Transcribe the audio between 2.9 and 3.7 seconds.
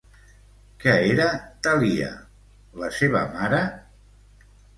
seva mare?